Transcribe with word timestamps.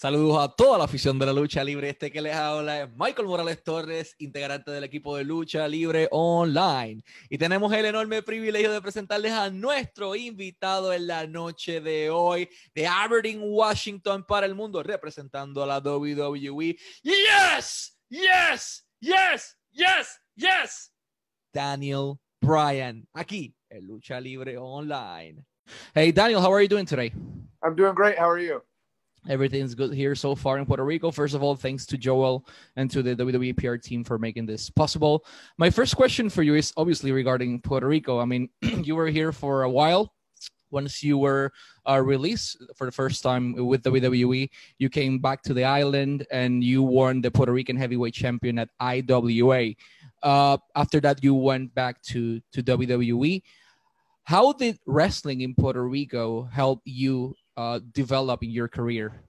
Saludos 0.00 0.38
a 0.38 0.54
toda 0.54 0.78
la 0.78 0.84
afición 0.84 1.18
de 1.18 1.26
la 1.26 1.32
lucha 1.32 1.64
libre. 1.64 1.90
Este 1.90 2.12
que 2.12 2.22
les 2.22 2.32
habla 2.32 2.82
es 2.82 2.88
Michael 2.96 3.26
Morales 3.26 3.64
Torres, 3.64 4.14
integrante 4.18 4.70
del 4.70 4.84
equipo 4.84 5.16
de 5.16 5.24
lucha 5.24 5.66
libre 5.66 6.06
online. 6.12 7.02
Y 7.28 7.36
tenemos 7.36 7.72
el 7.72 7.84
enorme 7.84 8.22
privilegio 8.22 8.70
de 8.70 8.80
presentarles 8.80 9.32
a 9.32 9.50
nuestro 9.50 10.14
invitado 10.14 10.92
en 10.92 11.08
la 11.08 11.26
noche 11.26 11.80
de 11.80 12.10
hoy 12.10 12.48
de 12.76 12.86
Aberdeen, 12.86 13.40
Washington 13.42 14.24
para 14.24 14.46
el 14.46 14.54
mundo, 14.54 14.84
representando 14.84 15.64
a 15.64 15.66
la 15.66 15.78
WWE. 15.80 16.76
Yes, 17.02 17.98
yes, 18.08 18.86
yes, 19.00 19.58
yes, 19.72 20.20
yes. 20.36 20.92
Daniel 21.52 22.20
Bryan, 22.40 23.04
aquí 23.14 23.52
en 23.68 23.84
Lucha 23.84 24.20
Libre 24.20 24.56
Online. 24.58 25.44
Hey, 25.92 26.12
Daniel, 26.12 26.40
how 26.40 26.52
are 26.52 26.62
you 26.62 26.68
doing 26.68 26.86
today? 26.86 27.12
I'm 27.64 27.74
doing 27.74 27.96
great. 27.96 28.16
How 28.16 28.30
are 28.30 28.38
you? 28.38 28.62
Everything's 29.28 29.74
good 29.74 29.92
here 29.92 30.14
so 30.14 30.34
far 30.34 30.58
in 30.58 30.64
Puerto 30.64 30.84
Rico. 30.84 31.10
First 31.10 31.34
of 31.34 31.42
all, 31.42 31.54
thanks 31.54 31.84
to 31.86 31.98
Joel 31.98 32.46
and 32.76 32.90
to 32.90 33.02
the 33.02 33.14
WWE 33.14 33.56
PR 33.56 33.76
team 33.76 34.02
for 34.02 34.18
making 34.18 34.46
this 34.46 34.70
possible. 34.70 35.24
My 35.58 35.68
first 35.68 35.96
question 35.96 36.30
for 36.30 36.42
you 36.42 36.54
is 36.54 36.72
obviously 36.76 37.12
regarding 37.12 37.60
Puerto 37.60 37.86
Rico. 37.86 38.20
I 38.20 38.24
mean, 38.24 38.48
you 38.62 38.96
were 38.96 39.08
here 39.08 39.32
for 39.32 39.64
a 39.64 39.70
while. 39.70 40.12
Once 40.70 41.02
you 41.02 41.16
were 41.16 41.50
uh, 41.88 42.00
released 42.00 42.62
for 42.76 42.84
the 42.84 42.92
first 42.92 43.22
time 43.22 43.54
with 43.54 43.82
WWE, 43.82 44.48
you 44.78 44.88
came 44.88 45.18
back 45.18 45.42
to 45.42 45.54
the 45.54 45.64
island 45.64 46.26
and 46.30 46.62
you 46.62 46.82
won 46.82 47.20
the 47.20 47.30
Puerto 47.30 47.52
Rican 47.52 47.76
heavyweight 47.76 48.14
champion 48.14 48.58
at 48.58 48.68
IWA. 48.80 49.74
Uh, 50.22 50.58
after 50.74 51.00
that, 51.00 51.22
you 51.22 51.34
went 51.34 51.74
back 51.74 52.02
to 52.02 52.40
to 52.52 52.62
WWE. 52.62 53.42
How 54.24 54.52
did 54.52 54.78
wrestling 54.84 55.40
in 55.40 55.54
Puerto 55.54 55.88
Rico 55.88 56.44
help 56.52 56.82
you 56.84 57.34
uh, 57.56 57.80
develop 57.92 58.42
in 58.42 58.50
your 58.50 58.68
career? 58.68 59.24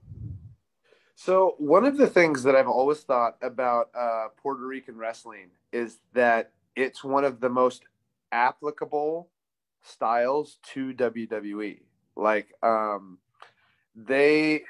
So, 1.22 1.54
one 1.58 1.84
of 1.84 1.98
the 1.98 2.06
things 2.06 2.42
that 2.44 2.56
I've 2.56 2.66
always 2.66 3.00
thought 3.00 3.36
about 3.42 3.90
uh, 3.94 4.28
Puerto 4.38 4.64
Rican 4.64 4.96
wrestling 4.96 5.50
is 5.70 5.98
that 6.14 6.52
it's 6.76 7.04
one 7.04 7.24
of 7.24 7.40
the 7.40 7.50
most 7.50 7.82
applicable 8.32 9.28
styles 9.82 10.56
to 10.72 10.94
WWE. 10.94 11.82
Like, 12.16 12.54
um, 12.62 13.18
they, 13.94 14.62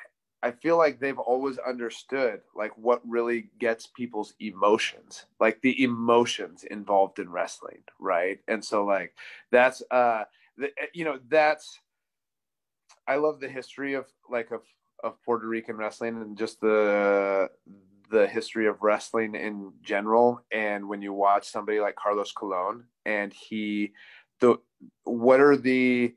I 0.43 0.51
feel 0.51 0.77
like 0.77 0.99
they've 0.99 1.21
always 1.21 1.59
understood 1.59 2.41
like 2.57 2.77
what 2.77 3.01
really 3.09 3.51
gets 3.61 3.87
people's 3.87 4.35
emotions, 4.41 5.27
like 5.39 5.61
the 5.61 5.85
emotions 5.85 6.65
involved 6.65 7.21
in 7.21 7.31
wrestling, 7.31 7.85
right? 8.01 8.41
And 8.49 8.65
so, 8.65 8.85
like, 8.85 9.15
that's, 9.53 9.85
uh, 9.93 10.25
the, 10.59 10.71
you 10.95 11.05
know, 11.05 11.21
that's 11.29 11.79
I 13.07 13.17
love 13.17 13.39
the 13.39 13.49
history 13.49 13.95
of 13.95 14.07
like 14.29 14.51
of 14.51 14.63
of 15.03 15.23
Puerto 15.25 15.47
Rican 15.47 15.77
wrestling 15.77 16.21
and 16.21 16.37
just 16.37 16.61
the 16.61 17.51
the 18.11 18.27
history 18.27 18.67
of 18.67 18.83
wrestling 18.83 19.37
in 19.37 19.73
general. 19.83 20.45
And 20.51 20.89
when 20.89 21.01
you 21.01 21.13
watch 21.13 21.49
somebody 21.49 21.79
like 21.79 21.95
Carlos 21.95 22.33
Colon 22.33 22.85
and 23.07 23.33
he 23.33 23.93
the 24.41 24.59
what 25.05 25.41
are 25.41 25.57
the 25.57 26.15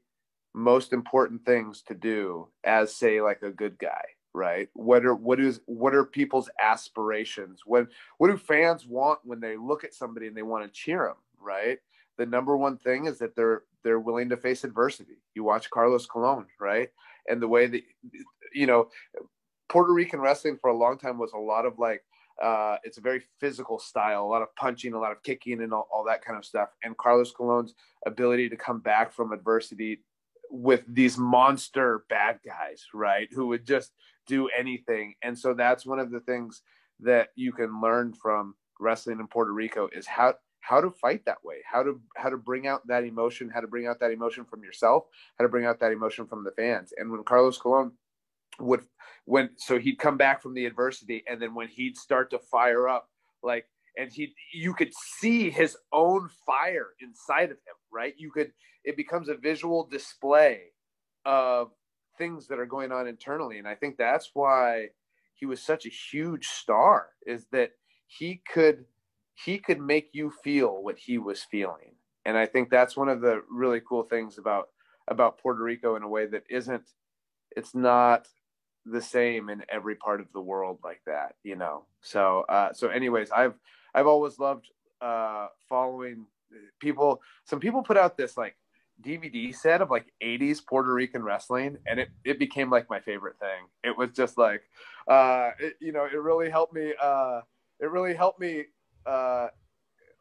most 0.55 0.93
important 0.93 1.45
things 1.45 1.81
to 1.83 1.93
do 1.93 2.47
as 2.63 2.95
say 2.95 3.21
like 3.21 3.41
a 3.41 3.49
good 3.49 3.77
guy 3.79 4.03
right 4.35 4.69
what 4.73 5.03
are 5.03 5.15
what 5.15 5.39
is 5.39 5.61
what 5.65 5.95
are 5.95 6.05
people's 6.05 6.49
aspirations 6.61 7.61
what 7.65 7.87
what 8.19 8.29
do 8.29 8.37
fans 8.37 8.85
want 8.85 9.19
when 9.23 9.39
they 9.39 9.57
look 9.57 9.83
at 9.83 9.95
somebody 9.95 10.27
and 10.27 10.37
they 10.37 10.43
want 10.43 10.63
to 10.63 10.69
cheer 10.69 11.05
them 11.05 11.17
right 11.39 11.79
the 12.17 12.25
number 12.25 12.55
one 12.55 12.77
thing 12.77 13.05
is 13.05 13.17
that 13.19 13.35
they're 13.35 13.63
they're 13.83 13.99
willing 13.99 14.29
to 14.29 14.37
face 14.37 14.63
adversity. 14.63 15.17
You 15.35 15.43
watch 15.43 15.69
Carlos 15.69 16.05
Colon, 16.05 16.45
right? 16.59 16.89
And 17.27 17.41
the 17.41 17.47
way 17.47 17.67
that 17.67 17.81
you 18.53 18.67
know 18.67 18.89
Puerto 19.69 19.93
Rican 19.93 20.19
wrestling 20.19 20.57
for 20.59 20.69
a 20.69 20.77
long 20.77 20.97
time 20.97 21.17
was 21.17 21.33
a 21.33 21.37
lot 21.37 21.65
of 21.65 21.79
like 21.79 22.03
uh, 22.41 22.77
it's 22.83 22.97
a 22.97 23.01
very 23.01 23.21
physical 23.39 23.77
style, 23.79 24.23
a 24.23 24.25
lot 24.25 24.41
of 24.41 24.55
punching, 24.55 24.93
a 24.93 24.99
lot 24.99 25.11
of 25.11 25.21
kicking, 25.23 25.61
and 25.61 25.73
all, 25.73 25.87
all 25.93 26.03
that 26.03 26.23
kind 26.25 26.37
of 26.37 26.45
stuff. 26.45 26.69
And 26.83 26.97
Carlos 26.97 27.31
Colon's 27.31 27.75
ability 28.05 28.49
to 28.49 28.57
come 28.57 28.79
back 28.79 29.13
from 29.13 29.31
adversity 29.31 30.01
with 30.49 30.83
these 30.87 31.17
monster 31.17 32.05
bad 32.09 32.39
guys, 32.45 32.85
right? 32.93 33.27
Who 33.33 33.47
would 33.47 33.65
just 33.65 33.91
do 34.27 34.49
anything. 34.57 35.15
And 35.21 35.37
so 35.37 35.53
that's 35.53 35.85
one 35.85 35.99
of 35.99 36.11
the 36.11 36.19
things 36.21 36.61
that 36.99 37.29
you 37.35 37.51
can 37.51 37.81
learn 37.81 38.13
from 38.13 38.55
wrestling 38.79 39.19
in 39.19 39.27
Puerto 39.27 39.51
Rico 39.51 39.89
is 39.91 40.07
how 40.07 40.35
how 40.63 40.79
to 40.79 40.89
fight 40.89 41.23
that 41.25 41.43
way 41.43 41.57
how 41.69 41.83
to 41.83 41.99
how 42.15 42.29
to 42.29 42.37
bring 42.37 42.67
out 42.67 42.85
that 42.87 43.03
emotion 43.03 43.49
how 43.53 43.59
to 43.59 43.67
bring 43.67 43.85
out 43.85 43.99
that 43.99 44.11
emotion 44.11 44.45
from 44.45 44.63
yourself 44.63 45.03
how 45.37 45.43
to 45.43 45.49
bring 45.49 45.65
out 45.65 45.79
that 45.79 45.91
emotion 45.91 46.25
from 46.25 46.43
the 46.43 46.51
fans. 46.51 46.93
And 46.97 47.11
when 47.11 47.23
carlos 47.23 47.57
colon 47.57 47.91
would 48.59 48.81
when 49.25 49.49
so 49.57 49.77
he'd 49.77 49.99
come 49.99 50.17
back 50.17 50.41
from 50.41 50.53
the 50.53 50.65
adversity 50.65 51.23
and 51.27 51.41
then 51.41 51.53
when 51.53 51.67
he'd 51.67 51.97
start 51.97 52.29
to 52.31 52.39
fire 52.39 52.87
up 52.87 53.09
like 53.41 53.65
and 53.97 54.11
he 54.11 54.33
you 54.53 54.73
could 54.73 54.93
see 55.19 55.49
his 55.49 55.77
own 55.91 56.29
fire 56.45 56.89
inside 57.01 57.51
of 57.51 57.57
him 57.57 57.75
right? 57.91 58.13
You 58.17 58.31
could 58.31 58.51
it 58.83 58.97
becomes 58.97 59.29
a 59.29 59.35
visual 59.35 59.85
display 59.85 60.61
of 61.25 61.71
things 62.17 62.47
that 62.47 62.59
are 62.59 62.65
going 62.65 62.91
on 62.91 63.07
internally. 63.07 63.57
And 63.57 63.67
i 63.67 63.75
think 63.75 63.97
that's 63.97 64.31
why 64.33 64.87
he 65.33 65.45
was 65.45 65.61
such 65.61 65.85
a 65.85 65.89
huge 65.89 66.47
star 66.47 67.09
is 67.25 67.47
that 67.51 67.71
he 68.07 68.41
could 68.51 68.85
he 69.35 69.57
could 69.59 69.79
make 69.79 70.09
you 70.13 70.31
feel 70.43 70.83
what 70.83 70.97
he 70.97 71.17
was 71.17 71.43
feeling. 71.43 71.95
And 72.25 72.37
I 72.37 72.45
think 72.45 72.69
that's 72.69 72.95
one 72.95 73.09
of 73.09 73.21
the 73.21 73.43
really 73.49 73.81
cool 73.87 74.03
things 74.03 74.37
about 74.37 74.69
about 75.07 75.37
Puerto 75.37 75.61
Rico 75.63 75.95
in 75.95 76.03
a 76.03 76.07
way 76.07 76.25
that 76.27 76.43
isn't 76.49 76.89
it's 77.55 77.75
not 77.75 78.27
the 78.85 79.01
same 79.01 79.49
in 79.49 79.63
every 79.69 79.95
part 79.95 80.19
of 80.19 80.27
the 80.33 80.41
world 80.41 80.79
like 80.83 81.01
that, 81.05 81.35
you 81.43 81.55
know. 81.55 81.85
So 82.01 82.45
uh 82.49 82.73
so 82.73 82.89
anyways, 82.89 83.31
I've 83.31 83.55
I've 83.93 84.07
always 84.07 84.39
loved 84.39 84.69
uh 85.01 85.47
following 85.69 86.25
people 86.79 87.21
some 87.45 87.59
people 87.59 87.81
put 87.83 87.97
out 87.97 88.17
this 88.17 88.37
like 88.37 88.55
DVD 89.01 89.51
set 89.51 89.81
of 89.81 89.89
like 89.89 90.13
80s 90.21 90.61
Puerto 90.61 90.93
Rican 90.93 91.23
wrestling 91.23 91.77
and 91.87 91.99
it 91.99 92.09
it 92.23 92.39
became 92.39 92.69
like 92.69 92.89
my 92.89 92.99
favorite 92.99 93.39
thing. 93.39 93.67
It 93.83 93.97
was 93.97 94.11
just 94.11 94.37
like 94.37 94.63
uh 95.07 95.51
it, 95.59 95.75
you 95.79 95.91
know, 95.91 96.05
it 96.05 96.15
really 96.21 96.49
helped 96.49 96.73
me 96.73 96.93
uh 97.01 97.41
it 97.79 97.89
really 97.89 98.13
helped 98.13 98.39
me 98.39 98.65
uh, 99.05 99.47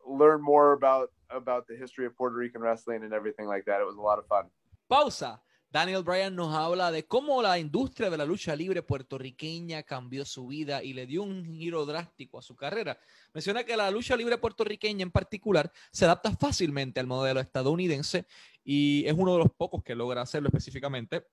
learn 0.07 0.43
more 0.43 0.73
about 0.73 1.11
about 1.31 1.67
the 1.67 1.77
history 1.77 2.07
of 2.07 2.15
Puerto 2.17 2.37
Rican 2.37 2.63
wrestling 2.63 3.03
and 3.05 3.13
everything 3.13 3.47
like 3.47 3.65
that. 3.65 3.81
It 3.81 3.87
was 3.87 3.97
a 3.97 4.01
lot 4.01 4.19
of 4.19 4.27
fun. 4.27 4.51
Pausa. 4.89 5.41
Daniel 5.73 6.03
Bryan 6.03 6.37
nos 6.37 6.55
habla 6.55 6.93
de 6.93 7.07
cómo 7.07 7.41
la 7.41 7.59
industria 7.59 8.11
de 8.11 8.19
la 8.19 8.27
lucha 8.27 8.55
libre 8.55 8.83
puertorriqueña 8.83 9.83
cambió 9.85 10.27
su 10.27 10.47
vida 10.47 10.83
y 10.83 10.93
le 10.93 11.07
dio 11.07 11.23
un 11.23 11.47
giro 11.47 11.87
drástico 11.87 12.39
a 12.39 12.43
su 12.43 12.55
carrera. 12.55 12.99
Menciona 13.33 13.65
que 13.65 13.75
la 13.75 13.91
lucha 13.91 14.15
libre 14.15 14.37
puertorriqueña 14.37 15.03
en 15.03 15.11
particular 15.11 15.73
se 15.91 16.05
adapta 16.05 16.37
fácilmente 16.37 17.01
al 17.01 17.07
modelo 17.07 17.41
estadounidense 17.41 18.27
y 18.63 19.07
es 19.07 19.15
uno 19.17 19.33
de 19.33 19.39
los 19.39 19.51
pocos 19.57 19.83
que 19.83 19.95
logra 19.95 20.21
hacerlo 20.21 20.49
específicamente 20.49 21.25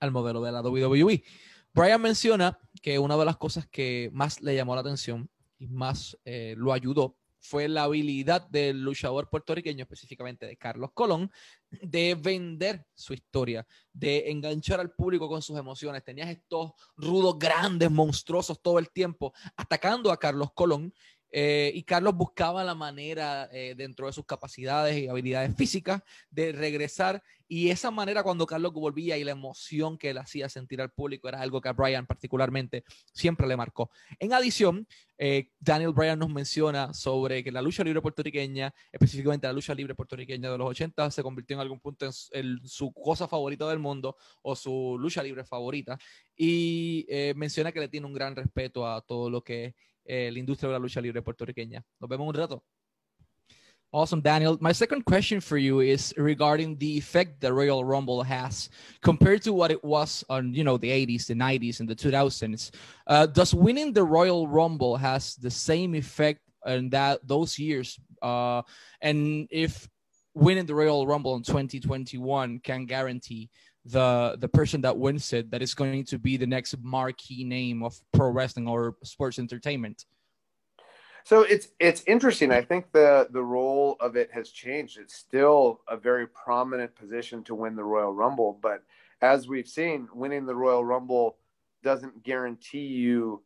al 0.00 0.12
modelo 0.12 0.40
de 0.40 0.50
la 0.50 0.62
WWE. 0.62 1.22
Bryan 1.74 2.00
menciona 2.00 2.58
que 2.80 2.98
una 2.98 3.18
de 3.18 3.24
las 3.26 3.36
cosas 3.36 3.68
que 3.68 4.08
más 4.14 4.40
le 4.40 4.56
llamó 4.56 4.76
la 4.76 4.80
atención 4.80 5.28
y 5.58 5.68
más 5.68 6.16
eh, 6.24 6.54
lo 6.56 6.72
ayudó 6.72 7.16
fue 7.40 7.68
la 7.68 7.84
habilidad 7.84 8.48
del 8.48 8.82
luchador 8.82 9.28
puertorriqueño, 9.28 9.82
específicamente 9.82 10.46
de 10.46 10.56
Carlos 10.56 10.90
Colón, 10.92 11.30
de 11.70 12.14
vender 12.14 12.86
su 12.94 13.14
historia, 13.14 13.66
de 13.92 14.30
enganchar 14.30 14.80
al 14.80 14.90
público 14.90 15.28
con 15.28 15.42
sus 15.42 15.58
emociones. 15.58 16.04
Tenías 16.04 16.28
estos 16.28 16.72
rudos, 16.96 17.38
grandes, 17.38 17.90
monstruosos 17.90 18.60
todo 18.60 18.78
el 18.78 18.90
tiempo, 18.90 19.32
atacando 19.56 20.10
a 20.10 20.18
Carlos 20.18 20.52
Colón 20.52 20.92
eh, 21.30 21.70
y 21.74 21.82
Carlos 21.82 22.14
buscaba 22.14 22.64
la 22.64 22.74
manera, 22.74 23.48
eh, 23.52 23.74
dentro 23.76 24.06
de 24.06 24.12
sus 24.12 24.24
capacidades 24.24 24.96
y 24.96 25.08
habilidades 25.08 25.54
físicas, 25.56 26.02
de 26.30 26.52
regresar. 26.52 27.22
Y 27.50 27.70
esa 27.70 27.90
manera, 27.90 28.22
cuando 28.22 28.46
Carlos 28.46 28.72
volvía 28.74 29.16
y 29.16 29.24
la 29.24 29.32
emoción 29.32 29.96
que 29.96 30.10
él 30.10 30.18
hacía 30.18 30.48
sentir 30.50 30.82
al 30.82 30.90
público, 30.90 31.28
era 31.28 31.40
algo 31.40 31.60
que 31.60 31.68
a 31.68 31.72
Brian 31.72 32.06
particularmente 32.06 32.84
siempre 33.12 33.46
le 33.46 33.56
marcó. 33.56 33.90
En 34.18 34.34
adición, 34.34 34.86
eh, 35.16 35.50
Daniel 35.58 35.92
Bryan 35.92 36.18
nos 36.18 36.28
menciona 36.28 36.92
sobre 36.92 37.42
que 37.42 37.50
la 37.50 37.62
lucha 37.62 37.82
libre 37.82 38.02
puertorriqueña, 38.02 38.74
específicamente 38.92 39.46
la 39.46 39.54
lucha 39.54 39.74
libre 39.74 39.94
puertorriqueña 39.94 40.50
de 40.50 40.58
los 40.58 40.68
80, 40.68 41.10
se 41.10 41.22
convirtió 41.22 41.54
en 41.54 41.60
algún 41.60 41.80
punto 41.80 42.06
en, 42.32 42.58
su 42.64 42.92
cosa 42.92 43.26
favorita 43.26 43.66
del 43.68 43.78
mundo 43.78 44.16
o 44.42 44.54
su 44.54 44.96
lucha 44.98 45.22
libre 45.22 45.44
favorita. 45.44 45.98
Y 46.36 47.06
menciona 47.34 47.72
que 47.72 47.80
le 47.80 47.88
tiene 47.88 48.06
un 48.06 48.12
gran 48.12 48.36
respeto 48.36 48.86
a 48.86 49.00
todo 49.00 49.28
lo 49.28 49.42
que 49.42 49.74
eh, 50.08 50.30
la 50.32 50.38
industria 50.38 50.68
de 50.68 50.72
la 50.72 50.78
lucha 50.78 51.00
libre 51.00 51.22
puertorriqueña. 51.22 51.84
Nos 52.00 52.08
vemos 52.08 52.26
un 52.26 52.34
rato. 52.34 52.64
Awesome, 53.90 54.20
Daniel. 54.20 54.58
My 54.60 54.72
second 54.72 55.06
question 55.06 55.40
for 55.40 55.56
you 55.56 55.80
is 55.80 56.12
regarding 56.18 56.76
the 56.76 56.98
effect 56.98 57.40
the 57.40 57.50
Royal 57.50 57.84
Rumble 57.84 58.22
has 58.22 58.68
compared 59.00 59.40
to 59.42 59.54
what 59.54 59.70
it 59.70 59.82
was 59.82 60.22
on, 60.28 60.52
you 60.52 60.62
know, 60.62 60.76
the 60.76 60.90
80s, 60.90 61.26
the 61.26 61.34
90s, 61.34 61.80
and 61.80 61.88
the 61.88 61.94
2000s. 61.94 62.70
Uh, 63.06 63.24
does 63.24 63.54
winning 63.54 63.94
the 63.94 64.04
Royal 64.04 64.46
Rumble 64.46 64.98
has 64.98 65.36
the 65.36 65.50
same 65.50 65.94
effect 65.94 66.40
in 66.66 66.90
that 66.90 67.26
those 67.26 67.58
years? 67.58 67.98
Uh, 68.20 68.60
and 69.00 69.48
if 69.50 69.88
winning 70.34 70.66
the 70.66 70.74
Royal 70.74 71.06
Rumble 71.06 71.36
in 71.36 71.42
2021 71.42 72.60
can 72.60 72.84
guarantee 72.84 73.48
the 73.90 74.36
the 74.38 74.48
person 74.48 74.80
that 74.82 74.96
wins 74.96 75.32
it 75.32 75.50
that 75.50 75.62
is 75.62 75.74
going 75.74 76.04
to 76.04 76.18
be 76.18 76.36
the 76.36 76.46
next 76.46 76.76
marquee 76.82 77.44
name 77.44 77.82
of 77.82 77.98
pro 78.12 78.28
wrestling 78.30 78.68
or 78.68 78.96
sports 79.02 79.38
entertainment. 79.38 80.04
So 81.24 81.42
it's 81.42 81.68
it's 81.78 82.02
interesting. 82.06 82.50
I 82.52 82.62
think 82.62 82.92
the 82.92 83.28
the 83.30 83.42
role 83.42 83.96
of 84.00 84.16
it 84.16 84.30
has 84.32 84.50
changed. 84.50 84.98
It's 84.98 85.14
still 85.14 85.80
a 85.88 85.96
very 85.96 86.26
prominent 86.26 86.94
position 86.94 87.44
to 87.44 87.54
win 87.54 87.76
the 87.76 87.84
Royal 87.84 88.12
Rumble, 88.12 88.58
but 88.62 88.82
as 89.20 89.48
we've 89.48 89.68
seen, 89.68 90.08
winning 90.14 90.46
the 90.46 90.54
Royal 90.54 90.84
Rumble 90.84 91.36
doesn't 91.82 92.22
guarantee 92.22 92.86
you 92.86 93.42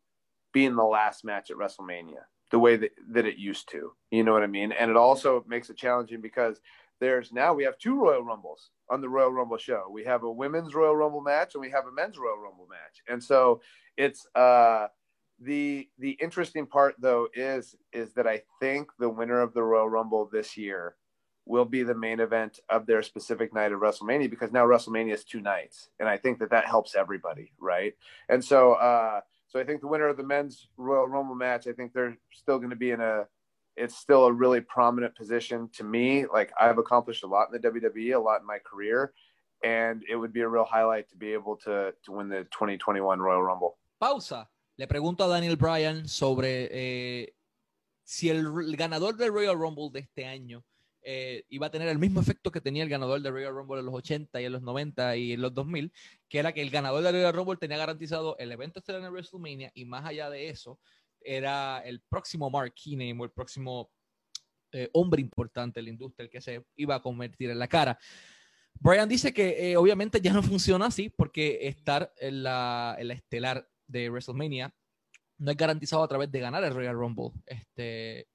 being 0.52 0.76
the 0.76 0.84
last 0.84 1.24
match 1.24 1.50
at 1.50 1.56
WrestleMania 1.56 2.22
the 2.50 2.58
way 2.58 2.76
that, 2.76 2.90
that 3.08 3.26
it 3.26 3.38
used 3.38 3.70
to. 3.70 3.92
You 4.10 4.22
know 4.22 4.32
what 4.32 4.42
I 4.42 4.46
mean? 4.46 4.72
And 4.72 4.90
it 4.90 4.96
also 4.96 5.42
makes 5.48 5.70
it 5.70 5.76
challenging 5.76 6.20
because 6.20 6.60
there's 7.02 7.32
now 7.32 7.52
we 7.52 7.64
have 7.64 7.76
two 7.78 8.00
Royal 8.00 8.22
Rumbles 8.22 8.70
on 8.88 9.00
the 9.00 9.08
Royal 9.08 9.32
Rumble 9.32 9.58
show. 9.58 9.88
We 9.90 10.04
have 10.04 10.22
a 10.22 10.30
women's 10.30 10.72
Royal 10.72 10.94
Rumble 10.94 11.20
match 11.20 11.54
and 11.54 11.60
we 11.60 11.70
have 11.70 11.86
a 11.86 11.92
men's 11.92 12.16
Royal 12.16 12.38
Rumble 12.38 12.68
match. 12.70 13.02
And 13.08 13.22
so 13.22 13.60
it's 13.96 14.24
uh 14.36 14.86
the 15.40 15.88
the 15.98 16.12
interesting 16.12 16.64
part 16.64 16.94
though 17.00 17.26
is 17.34 17.74
is 17.92 18.12
that 18.12 18.28
I 18.28 18.42
think 18.60 18.88
the 19.00 19.08
winner 19.08 19.40
of 19.40 19.52
the 19.52 19.64
Royal 19.64 19.88
Rumble 19.88 20.30
this 20.32 20.56
year 20.56 20.94
will 21.44 21.64
be 21.64 21.82
the 21.82 21.94
main 21.94 22.20
event 22.20 22.60
of 22.70 22.86
their 22.86 23.02
specific 23.02 23.52
night 23.52 23.72
of 23.72 23.80
WrestleMania 23.80 24.30
because 24.30 24.52
now 24.52 24.64
WrestleMania 24.64 25.14
is 25.14 25.24
two 25.24 25.40
nights, 25.40 25.88
and 25.98 26.08
I 26.08 26.16
think 26.16 26.38
that 26.38 26.50
that 26.50 26.66
helps 26.66 26.94
everybody, 26.94 27.50
right? 27.58 27.94
And 28.28 28.44
so, 28.44 28.74
uh, 28.74 29.22
so 29.48 29.58
I 29.58 29.64
think 29.64 29.80
the 29.80 29.88
winner 29.88 30.06
of 30.06 30.16
the 30.16 30.22
men's 30.22 30.68
Royal 30.76 31.08
Rumble 31.08 31.34
match, 31.34 31.66
I 31.66 31.72
think 31.72 31.92
they're 31.92 32.16
still 32.30 32.58
going 32.58 32.70
to 32.70 32.76
be 32.76 32.92
in 32.92 33.00
a, 33.00 33.26
it's 33.76 33.96
still 33.96 34.26
a 34.26 34.32
really 34.32 34.60
prominent 34.60 35.14
position 35.14 35.68
to 35.74 35.84
me. 35.84 36.26
Like 36.26 36.52
I've 36.60 36.78
accomplished 36.78 37.24
a 37.24 37.26
lot 37.26 37.48
in 37.52 37.60
the 37.60 37.68
WWE, 37.68 38.14
a 38.14 38.18
lot 38.18 38.40
in 38.40 38.46
my 38.46 38.58
career, 38.58 39.12
and 39.64 40.02
it 40.08 40.16
would 40.16 40.32
be 40.32 40.40
a 40.40 40.48
real 40.48 40.64
highlight 40.64 41.08
to 41.10 41.16
be 41.16 41.32
able 41.32 41.56
to 41.64 41.92
win 42.08 42.28
the 42.28 42.44
2021 42.52 43.20
Royal 43.20 43.42
Rumble. 43.42 43.78
Pausa. 44.00 44.48
Le 44.76 44.86
pregunto 44.86 45.24
a 45.24 45.28
Daniel 45.28 45.56
Bryan 45.56 46.08
sobre 46.08 46.68
eh, 46.72 47.34
si 48.04 48.30
el, 48.30 48.74
ganador 48.74 49.16
del 49.16 49.32
Royal 49.32 49.56
Rumble 49.56 49.90
de 49.92 50.00
este 50.00 50.26
año 50.26 50.64
eh, 51.02 51.44
iba 51.50 51.66
a 51.66 51.70
tener 51.70 51.88
el 51.88 51.98
mismo 51.98 52.20
efecto 52.20 52.50
que 52.50 52.60
tenía 52.60 52.82
el 52.82 52.88
ganador 52.88 53.20
de 53.20 53.30
Royal 53.30 53.54
Rumble 53.54 53.80
en 53.80 53.86
los 53.86 53.94
80 53.94 54.40
y 54.40 54.44
en 54.44 54.52
los 54.52 54.62
90 54.62 55.16
y 55.16 55.32
en 55.32 55.42
los 55.42 55.52
2000, 55.52 55.92
que 56.28 56.38
era 56.38 56.52
que 56.52 56.62
el 56.62 56.70
ganador 56.70 57.02
de 57.02 57.12
Royal 57.12 57.34
Rumble 57.34 57.56
tenía 57.58 57.76
garantizado 57.76 58.36
el 58.38 58.50
evento 58.50 58.78
estelar 58.78 59.02
en 59.02 59.12
WrestleMania 59.12 59.70
y 59.74 59.84
más 59.84 60.06
allá 60.06 60.30
de 60.30 60.48
eso, 60.48 60.78
era 61.24 61.80
el 61.80 62.00
próximo 62.00 62.50
Mark 62.50 62.74
Name 62.86 63.16
o 63.18 63.24
el 63.24 63.30
próximo 63.30 63.90
eh, 64.72 64.88
hombre 64.92 65.20
importante 65.20 65.80
en 65.80 65.86
la 65.86 65.90
industria, 65.90 66.24
el 66.24 66.30
que 66.30 66.40
se 66.40 66.64
iba 66.76 66.94
a 66.94 67.02
convertir 67.02 67.50
en 67.50 67.58
la 67.58 67.68
cara. 67.68 67.98
Brian 68.74 69.08
dice 69.08 69.32
que 69.32 69.72
eh, 69.72 69.76
obviamente 69.76 70.20
ya 70.20 70.32
no 70.32 70.42
funciona 70.42 70.86
así 70.86 71.10
porque 71.10 71.68
estar 71.68 72.12
en 72.16 72.42
la, 72.42 72.96
en 72.98 73.08
la 73.08 73.14
estelar 73.14 73.68
de 73.86 74.08
WrestleMania 74.08 74.74
no 75.38 75.50
es 75.50 75.56
garantizado 75.56 76.02
a 76.02 76.08
través 76.08 76.30
de 76.30 76.40
ganar 76.40 76.64
el 76.64 76.74
Royal 76.74 76.94
Rumble. 76.94 77.32
Este, 77.46 78.28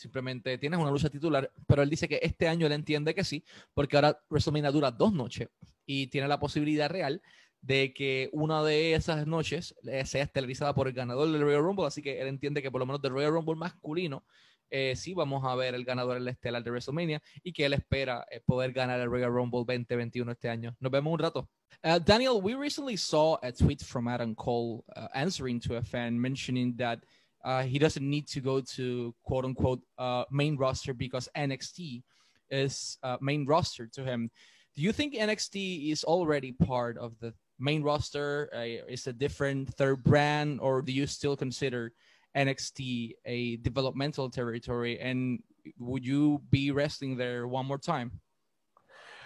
Simplemente 0.00 0.56
tienes 0.56 0.80
una 0.80 0.90
lucha 0.90 1.10
titular, 1.10 1.52
pero 1.66 1.82
él 1.82 1.90
dice 1.90 2.08
que 2.08 2.20
este 2.22 2.48
año 2.48 2.66
él 2.66 2.72
entiende 2.72 3.14
que 3.14 3.22
sí, 3.22 3.44
porque 3.74 3.96
ahora 3.98 4.18
WrestleMania 4.30 4.70
dura 4.70 4.90
dos 4.90 5.12
noches 5.12 5.50
y 5.84 6.06
tiene 6.06 6.26
la 6.26 6.40
posibilidad 6.40 6.88
real 6.88 7.20
de 7.62 7.92
que 7.92 8.30
una 8.32 8.62
de 8.62 8.94
esas 8.94 9.26
noches 9.26 9.74
eh, 9.84 10.04
sea 10.06 10.24
estelarizada 10.24 10.74
por 10.74 10.88
el 10.88 10.94
ganador 10.94 11.30
del 11.30 11.42
Royal 11.42 11.62
Rumble, 11.62 11.86
así 11.86 12.02
que 12.02 12.20
él 12.20 12.28
entiende 12.28 12.62
que 12.62 12.70
por 12.70 12.80
lo 12.80 12.86
menos 12.86 13.02
del 13.02 13.12
Royal 13.12 13.32
Rumble 13.32 13.56
masculino 13.56 14.24
eh, 14.70 14.94
sí 14.94 15.14
vamos 15.14 15.44
a 15.44 15.54
ver 15.56 15.74
el 15.74 15.84
ganador 15.84 16.16
en 16.16 16.24
la 16.24 16.30
estelar 16.30 16.62
de 16.62 16.70
WrestleMania 16.70 17.20
y 17.42 17.52
que 17.52 17.64
él 17.64 17.72
espera 17.72 18.24
eh, 18.30 18.40
poder 18.40 18.72
ganar 18.72 19.00
el 19.00 19.10
Royal 19.10 19.32
Rumble 19.32 19.64
2021 19.66 20.30
este 20.32 20.48
año. 20.48 20.76
Nos 20.78 20.92
vemos 20.92 21.12
un 21.12 21.18
rato. 21.18 21.48
Uh, 21.82 21.98
Daniel, 21.98 22.40
we 22.40 22.54
recently 22.54 22.96
saw 22.96 23.36
a 23.42 23.50
tweet 23.50 23.82
from 23.82 24.06
Adam 24.06 24.34
Cole 24.34 24.84
uh, 24.96 25.08
answering 25.14 25.58
to 25.60 25.76
a 25.76 25.82
fan 25.82 26.20
mentioning 26.20 26.74
that 26.76 27.00
uh, 27.44 27.62
he 27.62 27.78
doesn't 27.78 28.08
need 28.08 28.28
to 28.28 28.40
go 28.40 28.60
to 28.60 29.14
quote 29.22 29.44
unquote 29.44 29.80
uh, 29.98 30.24
main 30.30 30.56
roster 30.56 30.92
because 30.92 31.28
NXT 31.36 32.02
is 32.50 32.98
uh, 33.02 33.16
main 33.20 33.46
roster 33.46 33.86
to 33.94 34.04
him. 34.04 34.30
Do 34.76 34.82
you 34.82 34.92
think 34.92 35.14
NXT 35.14 35.90
is 35.90 36.04
already 36.04 36.52
part 36.52 36.98
of 36.98 37.18
the 37.20 37.34
main 37.60 37.82
roster? 37.82 38.50
Uh, 38.54 38.84
is 38.88 39.06
a 39.06 39.12
different 39.12 39.72
third 39.74 40.02
brand, 40.02 40.60
or 40.60 40.82
do 40.82 40.92
you 40.92 41.06
still 41.06 41.36
consider 41.36 41.92
NXT 42.36 43.12
a 43.24 43.56
developmental 43.56 44.30
territory? 44.30 44.98
And 45.00 45.42
would 45.78 46.04
you 46.04 46.40
be 46.50 46.70
wrestling 46.70 47.16
there 47.16 47.46
one 47.46 47.66
more 47.66 47.78
time? 47.78 48.20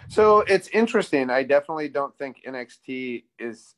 So 0.07 0.41
it's 0.41 0.67
interesting. 0.67 1.29
I 1.29 1.43
definitely 1.43 1.89
don't 1.89 2.15
think 2.17 2.43
NXT 2.47 3.23
is 3.39 3.75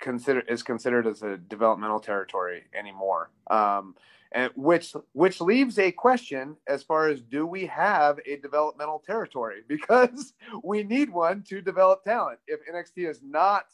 consider 0.00 0.40
is 0.40 0.62
considered 0.62 1.06
as 1.06 1.22
a 1.22 1.36
developmental 1.36 2.00
territory 2.00 2.64
anymore. 2.74 3.30
Um, 3.50 3.94
and 4.32 4.50
which 4.56 4.94
which 5.12 5.40
leaves 5.40 5.78
a 5.78 5.92
question 5.92 6.56
as 6.68 6.82
far 6.82 7.08
as 7.08 7.20
do 7.22 7.46
we 7.46 7.66
have 7.66 8.18
a 8.26 8.36
developmental 8.36 9.02
territory 9.04 9.60
because 9.68 10.34
we 10.62 10.82
need 10.82 11.10
one 11.10 11.42
to 11.48 11.60
develop 11.60 12.04
talent. 12.04 12.38
If 12.46 12.60
NXT 12.66 13.08
is 13.08 13.20
not 13.22 13.64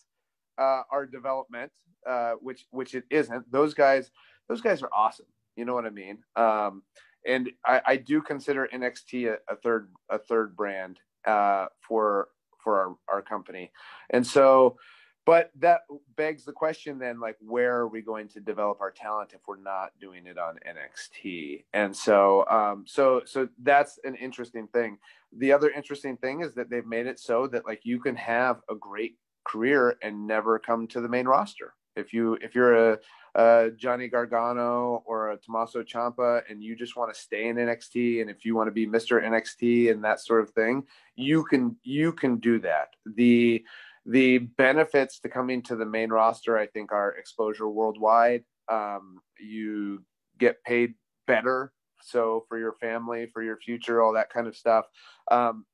uh, 0.58 0.82
our 0.90 1.06
development, 1.06 1.72
uh, 2.06 2.32
which 2.40 2.66
which 2.70 2.94
it 2.94 3.04
isn't, 3.10 3.50
those 3.50 3.74
guys 3.74 4.10
those 4.48 4.60
guys 4.60 4.82
are 4.82 4.90
awesome. 4.94 5.26
You 5.56 5.64
know 5.64 5.74
what 5.74 5.86
I 5.86 5.90
mean? 5.90 6.18
Um, 6.36 6.82
and 7.26 7.50
I, 7.64 7.80
I, 7.86 7.96
do 7.96 8.20
consider 8.20 8.68
NXT 8.72 9.28
a, 9.28 9.52
a, 9.52 9.56
third 9.56 9.90
a 10.10 10.18
third 10.18 10.56
brand 10.56 10.98
uh, 11.26 11.66
for 11.80 12.28
for 12.64 12.80
our, 12.80 13.16
our 13.16 13.22
company, 13.22 13.70
and 14.10 14.26
so 14.26 14.76
but 15.24 15.50
that 15.58 15.82
begs 16.16 16.44
the 16.44 16.52
question 16.52 16.98
then 16.98 17.20
like 17.20 17.36
where 17.40 17.76
are 17.76 17.88
we 17.88 18.02
going 18.02 18.28
to 18.28 18.40
develop 18.40 18.80
our 18.80 18.90
talent 18.90 19.32
if 19.32 19.40
we're 19.46 19.56
not 19.56 19.92
doing 20.00 20.26
it 20.26 20.38
on 20.38 20.58
NXT 20.66 21.64
and 21.72 21.94
so 21.94 22.44
um 22.48 22.84
so 22.86 23.22
so 23.24 23.48
that's 23.62 23.98
an 24.04 24.14
interesting 24.16 24.66
thing. 24.68 24.98
The 25.36 25.52
other 25.52 25.70
interesting 25.70 26.16
thing 26.16 26.42
is 26.42 26.54
that 26.54 26.70
they've 26.70 26.86
made 26.86 27.06
it 27.06 27.18
so 27.18 27.46
that 27.48 27.66
like 27.66 27.80
you 27.84 27.98
can 28.00 28.16
have 28.16 28.60
a 28.70 28.74
great 28.74 29.16
career 29.44 29.96
and 30.02 30.26
never 30.26 30.58
come 30.58 30.86
to 30.88 31.00
the 31.00 31.08
main 31.08 31.26
roster. 31.26 31.74
If 31.96 32.12
you 32.12 32.34
if 32.40 32.54
you're 32.54 32.92
a, 32.92 32.98
a 33.34 33.70
Johnny 33.76 34.08
Gargano 34.08 35.02
or 35.04 35.32
a 35.32 35.36
Tommaso 35.36 35.82
Ciampa 35.82 36.42
and 36.48 36.62
you 36.62 36.74
just 36.74 36.96
want 36.96 37.12
to 37.12 37.20
stay 37.20 37.48
in 37.48 37.56
NXT 37.56 38.20
and 38.22 38.30
if 38.30 38.44
you 38.44 38.54
want 38.56 38.68
to 38.68 38.72
be 38.72 38.86
Mr. 38.86 39.22
NXT 39.22 39.90
and 39.90 40.02
that 40.04 40.20
sort 40.20 40.42
of 40.42 40.50
thing 40.50 40.84
you 41.16 41.44
can 41.44 41.76
you 41.82 42.12
can 42.12 42.36
do 42.36 42.58
that. 42.60 42.94
The 43.04 43.64
the 44.04 44.38
benefits 44.38 45.20
to 45.20 45.28
coming 45.28 45.62
to 45.62 45.76
the 45.76 45.86
main 45.86 46.10
roster, 46.10 46.58
I 46.58 46.66
think, 46.66 46.92
are 46.92 47.12
exposure 47.12 47.68
worldwide. 47.68 48.44
Um, 48.68 49.18
you 49.38 50.04
get 50.38 50.62
paid 50.64 50.94
better, 51.26 51.72
so 52.00 52.44
for 52.48 52.58
your 52.58 52.72
family, 52.74 53.26
for 53.32 53.42
your 53.42 53.56
future, 53.56 54.02
all 54.02 54.12
that 54.14 54.30
kind 54.30 54.46
of 54.46 54.56
stuff. 54.56 54.86
Um, 55.30 55.66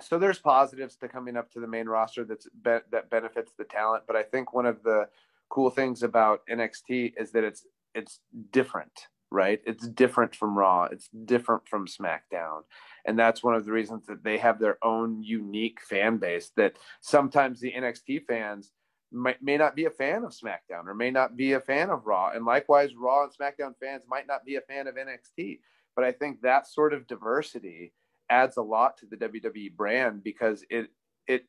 so 0.00 0.18
there's 0.18 0.38
positives 0.38 0.96
to 0.96 1.08
coming 1.08 1.36
up 1.36 1.50
to 1.52 1.60
the 1.60 1.66
main 1.66 1.86
roster 1.86 2.24
that's 2.24 2.46
be- 2.62 2.86
that 2.90 3.10
benefits 3.10 3.52
the 3.58 3.64
talent. 3.64 4.04
But 4.06 4.16
I 4.16 4.22
think 4.22 4.52
one 4.52 4.66
of 4.66 4.82
the 4.82 5.08
cool 5.48 5.70
things 5.70 6.02
about 6.02 6.42
NXT 6.50 7.14
is 7.16 7.32
that 7.32 7.44
it's 7.44 7.66
it's 7.94 8.20
different, 8.52 8.92
right? 9.30 9.60
It's 9.66 9.86
different 9.88 10.34
from 10.34 10.56
Raw. 10.56 10.84
It's 10.84 11.08
different 11.08 11.68
from 11.68 11.86
SmackDown 11.86 12.62
and 13.06 13.18
that's 13.18 13.42
one 13.42 13.54
of 13.54 13.64
the 13.64 13.72
reasons 13.72 14.04
that 14.06 14.24
they 14.24 14.36
have 14.36 14.58
their 14.58 14.78
own 14.84 15.22
unique 15.22 15.80
fan 15.80 16.18
base 16.18 16.50
that 16.56 16.74
sometimes 17.00 17.60
the 17.60 17.72
NXT 17.72 18.24
fans 18.26 18.72
may, 19.12 19.36
may 19.40 19.56
not 19.56 19.76
be 19.76 19.84
a 19.84 19.90
fan 19.90 20.24
of 20.24 20.32
SmackDown 20.32 20.86
or 20.86 20.94
may 20.94 21.10
not 21.10 21.36
be 21.36 21.52
a 21.52 21.60
fan 21.60 21.88
of 21.88 22.06
Raw 22.06 22.32
and 22.34 22.44
likewise 22.44 22.90
Raw 22.98 23.24
and 23.24 23.32
SmackDown 23.32 23.74
fans 23.80 24.02
might 24.08 24.26
not 24.26 24.44
be 24.44 24.56
a 24.56 24.60
fan 24.60 24.88
of 24.88 24.96
NXT 24.96 25.60
but 25.94 26.04
I 26.04 26.12
think 26.12 26.42
that 26.42 26.66
sort 26.66 26.92
of 26.92 27.06
diversity 27.06 27.94
adds 28.28 28.56
a 28.56 28.62
lot 28.62 28.98
to 28.98 29.06
the 29.06 29.16
WWE 29.16 29.74
brand 29.76 30.22
because 30.22 30.64
it 30.68 30.88
it 31.28 31.44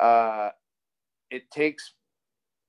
uh 0.00 0.50
it 1.30 1.50
takes 1.50 1.94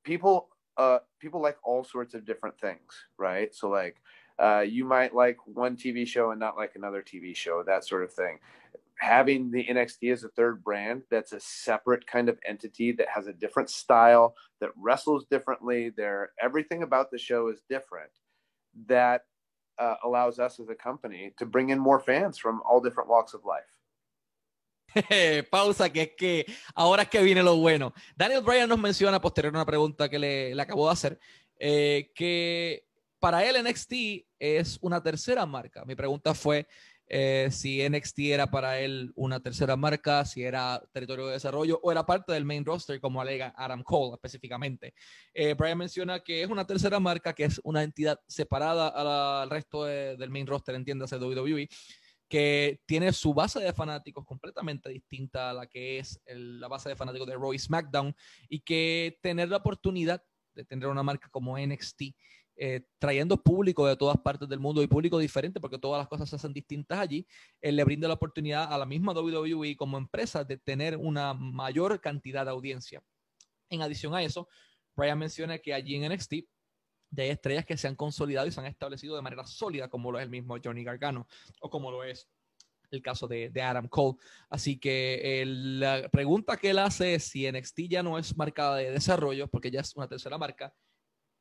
people 0.06 0.48
uh 0.78 1.00
people 1.20 1.42
like 1.42 1.58
all 1.64 1.84
sorts 1.84 2.14
of 2.14 2.26
different 2.26 2.58
things 2.60 2.80
right 3.20 3.54
so 3.54 3.70
like 3.70 3.98
uh, 4.40 4.62
you 4.68 4.86
might 4.86 5.13
like 5.13 5.38
one 5.46 5.75
TV 5.75 6.08
show 6.08 6.32
and 6.32 6.40
not 6.40 6.58
like 6.58 6.74
another 6.75 7.02
TV 7.02 7.36
show, 7.36 7.63
that 7.63 7.86
sort 7.86 8.04
of 8.04 8.12
thing. 8.12 8.40
Having 8.96 9.52
the 9.52 9.66
NXT 9.66 10.12
as 10.12 10.24
a 10.24 10.30
third 10.30 10.63
brand 10.63 11.04
that's 11.10 11.34
a 11.34 11.40
separate 11.40 12.06
kind 12.08 12.30
of 12.30 12.40
entity 12.48 12.92
that 12.94 13.08
has 13.13 13.28
a 13.28 13.34
different 13.34 13.70
style, 13.70 14.36
that 14.60 14.70
wrestles 14.78 15.25
differently, 15.25 15.90
there 15.90 16.32
everything 16.42 16.84
about 16.84 17.12
the 17.12 17.18
show 17.18 17.50
is 17.50 17.62
different. 17.70 18.12
That 18.88 19.25
uh, 19.78 19.96
allows 20.04 20.40
us 20.40 20.60
as 20.60 20.70
a 20.70 20.75
company 20.75 21.34
to 21.38 21.46
bring 21.46 21.70
in 21.70 21.80
more 21.80 22.00
fans 22.00 22.38
from 22.38 22.62
all 22.68 22.80
different 22.80 23.10
walks 23.10 23.34
of 23.34 23.42
life. 23.46 23.63
Pausa, 25.50 25.92
que 25.92 26.02
es 26.04 26.12
que 26.16 26.46
ahora 26.75 27.04
es 27.04 27.10
que 27.10 27.22
viene 27.22 27.42
lo 27.44 27.56
bueno. 27.56 27.94
Daniel 28.16 28.42
Bryan 28.42 28.70
nos 28.70 28.80
menciona, 28.80 29.20
posterior 29.20 29.54
a 29.54 29.58
una 29.58 29.66
pregunta 29.66 30.10
que 30.10 30.20
le, 30.20 30.56
le 30.56 30.62
acabo 30.62 30.86
de 30.86 30.94
hacer, 30.94 31.20
eh, 31.60 32.12
que 32.13 32.86
para 33.24 33.46
él 33.46 33.56
NXT 33.63 33.94
es 34.38 34.77
una 34.82 35.01
tercera 35.01 35.46
marca. 35.46 35.86
Mi 35.86 35.96
pregunta 35.96 36.34
fue, 36.34 36.68
eh, 37.08 37.48
si 37.51 37.82
NXT 37.82 38.20
era 38.20 38.51
para 38.51 38.82
él 38.82 39.13
una 39.15 39.39
tercera 39.39 39.77
marca, 39.77 40.25
si 40.25 40.44
era 40.44 40.84
territorio 40.92 41.27
de 41.27 41.32
desarrollo 41.32 41.80
o 41.82 41.89
era 41.89 42.06
parte 42.06 42.34
del 42.34 42.44
main 42.44 42.65
roster, 42.65 43.00
como 43.00 43.22
alega 43.22 43.53
Adam 43.56 43.82
Cole 43.82 44.15
específicamente. 44.15 44.94
Eh, 45.34 45.53
Brian 45.53 45.77
menciona 45.77 46.20
que 46.20 46.44
es 46.44 46.50
una 46.50 46.68
tercera 46.68 47.00
marca, 47.00 47.32
que 47.32 47.46
es 47.46 47.62
una 47.63 47.84
entidad 47.84 48.20
separada 48.27 48.89
al 49.42 49.50
resto 49.50 49.86
del 49.86 50.30
main 50.30 50.46
roster, 50.46 50.75
entiéndase 50.75 51.15
WWE, 51.15 51.70
que 52.27 52.82
tiene 52.86 53.13
su 53.13 53.34
base 53.34 53.62
de 53.62 53.72
fanáticos 53.72 54.25
completamente 54.25 54.89
distinta 54.89 55.51
a 55.51 55.53
la 55.53 55.68
que 55.68 56.00
es 56.00 56.20
la 56.25 56.68
base 56.68 56.89
de 56.89 56.98
fanáticos 56.98 57.27
de 57.30 57.36
Roy 57.36 57.58
SmackDown 57.58 58.13
y 58.50 58.60
que 58.60 59.18
tener 59.22 59.48
la 59.48 59.58
oportunidad 59.58 60.22
de 60.56 60.65
tener 60.65 60.89
una 60.89 61.03
marca 61.03 61.30
como 61.30 61.58
NXT 61.58 62.01
eh, 62.56 62.82
trayendo 63.00 63.42
público 63.42 63.88
de 63.88 63.96
todas 63.96 64.18
partes 64.18 64.48
del 64.48 64.60
mundo 64.60 64.84
y 64.84 64.88
público 64.88 65.18
diferente, 65.18 65.60
porque 65.60 65.80
todas 65.80 66.00
las 66.00 66.08
cosas 66.08 66.30
se 66.30 66.36
hacen 66.36 66.54
distintas 66.54 67.00
allí, 67.00 67.28
eh, 67.62 67.72
le 67.72 67.84
brinda 67.84 68.08
la 68.08 68.14
oportunidad 68.14 68.72
a 68.72 68.78
la 68.78 68.86
misma 68.86 69.14
WWE 69.14 69.76
como 69.76 69.98
empresa 69.98 70.44
de 70.44 70.58
tener 70.58 70.98
una 70.98 71.34
mayor 71.34 72.00
cantidad 72.00 72.46
de 72.46 72.52
audiencia. 72.52 73.04
En 73.70 73.82
adición 73.82 74.14
a 74.14 74.22
eso, 74.22 74.48
Brian 74.96 75.18
menciona 75.18 75.58
que 75.58 75.74
allí 75.74 75.96
en 75.96 76.12
NXT 76.12 76.34
hay 77.22 77.30
estrellas 77.30 77.66
que 77.66 77.78
se 77.78 77.88
han 77.88 77.96
consolidado 77.96 78.48
y 78.48 78.52
se 78.52 78.60
han 78.60 78.66
establecido 78.66 79.16
de 79.16 79.22
manera 79.22 79.46
sólida, 79.46 79.90
como 79.90 80.12
lo 80.12 80.20
es 80.20 80.24
el 80.24 80.30
mismo 80.30 80.58
Johnny 80.64 80.84
Gargano 80.84 81.28
o 81.60 81.70
como 81.70 81.92
lo 81.92 82.04
es 82.04 82.28
el 82.92 83.02
caso 83.02 83.28
de, 83.28 83.52
Adam 83.62 83.88
Cole. 83.88 84.18
Así 84.50 84.80
que 84.80 85.42
eh, 85.42 85.46
la 85.46 86.10
pregunta 86.10 86.58
que 86.58 86.70
él 86.70 86.80
hace 86.80 87.16
es 87.16 87.24
si 87.24 87.52
NXT 87.52 87.80
ya 87.90 88.04
no 88.04 88.18
es 88.18 88.38
marcada 88.38 88.78
de 88.78 88.92
desarrollo, 88.92 89.48
porque 89.48 89.72
ya 89.72 89.82
es 89.82 89.96
una 89.96 90.08
tercera 90.08 90.38
marca, 90.38 90.74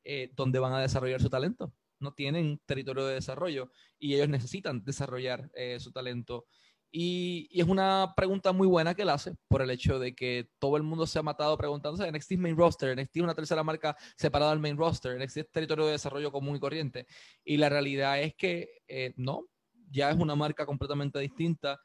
eh, 0.05 0.31
donde 0.35 0.59
van 0.59 0.73
a 0.73 0.81
desarrollar 0.81 1.21
su 1.21 1.31
talento. 1.31 1.73
No 1.99 2.13
tienen 2.15 2.61
territorio 2.67 3.07
de 3.07 3.15
desarrollo 3.15 3.71
y 3.99 4.15
ellos 4.15 4.29
necesitan 4.29 4.85
desarrollar 4.85 5.51
eh, 5.55 5.79
su 5.81 5.93
talento. 5.93 6.47
Y, 6.95 7.49
es 7.59 7.67
una 7.67 8.13
pregunta 8.15 8.53
muy 8.53 8.67
buena 8.67 8.95
que 8.95 9.03
él 9.03 9.09
hace 9.09 9.35
por 9.49 9.63
el 9.63 9.71
hecho 9.71 9.99
de 9.99 10.15
que 10.15 10.51
todo 10.59 10.77
el 10.77 10.83
mundo 10.83 11.07
se 11.07 11.19
ha 11.19 11.23
matado 11.23 11.57
preguntándose, 11.57 12.11
NXT 12.11 12.33
es 12.33 12.39
main 12.39 12.57
roster, 12.57 12.95
NXT 12.95 13.17
es 13.17 13.23
una 13.23 13.35
tercera 13.35 13.63
marca 13.63 13.97
separada 14.15 14.51
del 14.51 14.61
main 14.61 14.77
roster, 14.77 15.19
NXT 15.19 15.37
es 15.39 15.51
territorio 15.51 15.87
de 15.87 15.93
desarrollo 15.93 16.31
común 16.31 16.57
y 16.57 16.61
corriente. 16.61 17.07
Y 17.45 17.57
la 17.57 17.71
realidad 17.71 18.21
es 18.21 18.35
que 18.35 18.83
eh, 18.87 19.15
no, 19.17 19.47
ya 19.91 20.11
es 20.11 20.17
una 20.19 20.35
marca 20.35 20.67
completamente 20.67 21.19
distinta, 21.19 21.81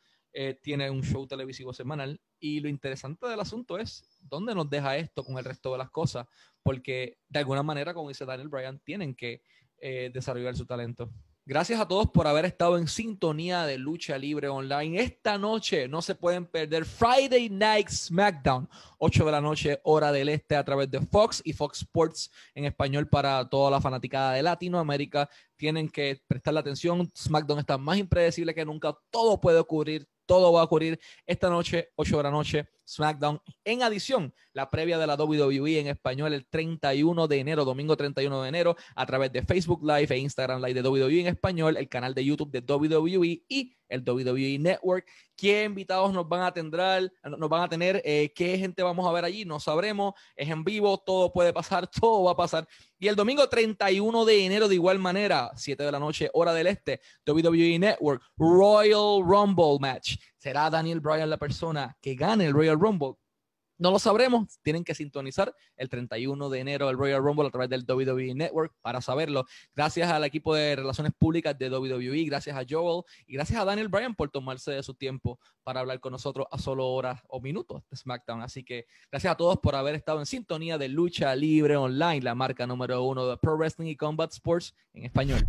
tiene 0.61 0.89
un 0.91 1.03
show 1.03 1.25
televisivo 1.25 1.73
semanal 1.73 2.21
y 2.39 2.59
lo 2.59 2.69
interesante 2.69 3.27
del 3.27 3.39
asunto 3.39 3.77
es 3.77 4.03
dónde 4.21 4.53
nos 4.53 4.69
deja 4.69 4.97
esto 4.97 5.23
con 5.23 5.37
el 5.37 5.45
resto 5.45 5.71
de 5.71 5.79
las 5.79 5.89
cosas, 5.89 6.27
porque 6.61 7.17
de 7.27 7.39
alguna 7.39 7.63
manera, 7.63 7.93
como 7.93 8.09
dice 8.09 8.25
Daniel 8.25 8.49
Bryan, 8.49 8.79
tienen 8.79 9.15
que 9.15 9.41
eh, 9.79 10.11
desarrollar 10.13 10.55
su 10.55 10.65
talento. 10.65 11.11
Gracias 11.49 11.79
a 11.79 11.87
todos 11.87 12.09
por 12.11 12.27
haber 12.27 12.43
estado 12.43 12.77
en 12.77 12.89
sintonía 12.89 13.65
de 13.65 13.77
Lucha 13.77 14.17
Libre 14.17 14.49
Online. 14.49 14.99
Esta 14.99 15.37
noche 15.37 15.87
no 15.87 16.01
se 16.01 16.13
pueden 16.13 16.45
perder 16.45 16.83
Friday 16.83 17.49
Night 17.49 17.87
SmackDown, 17.87 18.67
8 18.97 19.25
de 19.25 19.31
la 19.31 19.39
noche, 19.39 19.79
hora 19.83 20.11
del 20.11 20.27
este, 20.27 20.57
a 20.57 20.65
través 20.65 20.91
de 20.91 20.99
Fox 20.99 21.41
y 21.45 21.53
Fox 21.53 21.83
Sports 21.83 22.29
en 22.53 22.65
español 22.65 23.07
para 23.07 23.47
toda 23.47 23.71
la 23.71 23.79
fanaticada 23.79 24.33
de 24.33 24.43
Latinoamérica. 24.43 25.29
Tienen 25.55 25.87
que 25.87 26.19
prestar 26.27 26.57
atención. 26.57 27.09
SmackDown 27.15 27.59
está 27.59 27.77
más 27.77 27.97
impredecible 27.97 28.53
que 28.53 28.65
nunca. 28.65 28.93
Todo 29.09 29.39
puede 29.39 29.59
ocurrir, 29.59 30.05
todo 30.27 30.53
va 30.53 30.61
a 30.61 30.65
ocurrir 30.65 30.99
esta 31.25 31.49
noche, 31.49 31.91
8 31.95 32.17
de 32.17 32.23
la 32.23 32.31
noche, 32.31 32.67
SmackDown. 32.87 33.41
En 33.63 33.83
adición, 33.83 34.33
la 34.53 34.69
previa 34.69 34.97
de 34.97 35.07
la 35.07 35.15
WWE 35.15 35.79
en 35.79 35.87
español 35.87 36.33
el 36.33 36.47
31 36.47 37.27
de 37.27 37.39
enero, 37.39 37.65
domingo 37.65 37.97
31 37.97 38.41
de 38.41 38.49
enero, 38.49 38.75
a 38.95 39.05
través 39.05 39.31
de 39.31 39.43
Facebook 39.43 39.83
Live 39.83 40.07
e 40.09 40.17
Instagram 40.17 40.63
Live 40.63 40.81
de 40.81 40.89
WWE 40.89 41.21
en 41.21 41.27
español, 41.27 41.77
el 41.77 41.89
canal 41.89 42.13
de 42.13 42.25
YouTube 42.25 42.51
de 42.51 42.61
WWE 42.61 43.43
y 43.47 43.77
el 43.89 44.03
WWE 44.03 44.59
Network. 44.59 45.07
¿Qué 45.35 45.63
invitados 45.65 46.11
nos 46.13 46.27
van 46.27 46.41
a 46.41 46.53
tener? 46.53 47.11
Nos 47.23 47.49
van 47.49 47.61
a 47.61 47.69
tener 47.69 48.01
eh, 48.03 48.31
¿Qué 48.35 48.57
gente 48.57 48.81
vamos 48.83 49.07
a 49.07 49.11
ver 49.11 49.25
allí? 49.25 49.45
No 49.45 49.59
sabremos. 49.59 50.13
Es 50.35 50.49
en 50.49 50.63
vivo, 50.63 50.97
todo 50.97 51.31
puede 51.31 51.53
pasar, 51.53 51.87
todo 52.01 52.23
va 52.23 52.31
a 52.31 52.35
pasar. 52.35 52.67
Y 52.99 53.07
el 53.07 53.15
domingo 53.15 53.47
31 53.47 54.25
de 54.25 54.45
enero, 54.45 54.67
de 54.67 54.75
igual 54.75 54.97
manera, 54.97 55.51
7 55.55 55.83
de 55.83 55.91
la 55.91 55.99
noche, 55.99 56.29
hora 56.33 56.53
del 56.53 56.67
este, 56.67 56.99
WWE 57.25 57.77
Network, 57.79 58.23
Royal 58.37 59.21
Rumble 59.23 59.77
Match. 59.79 60.15
¿Será 60.47 60.69
Daniel 60.69 61.01
Bryan 61.01 61.29
la 61.29 61.35
persona 61.35 61.97
que 61.99 62.15
gane 62.15 62.45
el 62.45 62.53
Royal 62.53 62.79
Rumble? 62.79 63.15
No 63.77 63.91
lo 63.91 63.99
sabremos, 63.99 64.59
tienen 64.61 64.85
que 64.85 64.95
sintonizar 64.95 65.53
el 65.75 65.89
31 65.89 66.49
de 66.49 66.59
enero 66.61 66.89
el 66.89 66.97
Royal 66.97 67.21
Rumble 67.21 67.47
a 67.47 67.51
través 67.51 67.69
del 67.69 67.83
WWE 67.85 68.33
Network 68.33 68.73
para 68.81 69.01
saberlo. 69.01 69.43
Gracias 69.75 70.09
al 70.09 70.23
equipo 70.23 70.55
de 70.55 70.77
relaciones 70.77 71.11
públicas 71.19 71.57
de 71.59 71.69
WWE, 71.69 72.23
gracias 72.23 72.55
a 72.55 72.63
Joel 72.67 73.03
y 73.25 73.33
gracias 73.33 73.59
a 73.59 73.65
Daniel 73.65 73.89
Bryan 73.89 74.15
por 74.15 74.29
tomarse 74.29 74.71
de 74.71 74.81
su 74.83 74.93
tiempo 74.93 75.37
para 75.63 75.81
hablar 75.81 75.99
con 75.99 76.13
nosotros 76.13 76.47
a 76.49 76.57
solo 76.57 76.87
horas 76.87 77.21
o 77.27 77.41
minutos 77.41 77.83
de 77.89 77.97
SmackDown. 77.97 78.41
Así 78.41 78.63
que 78.63 78.85
gracias 79.11 79.33
a 79.33 79.35
todos 79.35 79.57
por 79.57 79.75
haber 79.75 79.95
estado 79.95 80.19
en 80.19 80.25
sintonía 80.25 80.77
de 80.77 80.87
Lucha 80.87 81.35
Libre 81.35 81.75
Online, 81.75 82.21
la 82.21 82.35
marca 82.35 82.65
número 82.65 83.03
uno 83.03 83.27
de 83.27 83.35
Pro 83.35 83.57
Wrestling 83.57 83.87
y 83.87 83.97
Combat 83.97 84.31
Sports 84.31 84.73
en 84.93 85.03
español. 85.03 85.45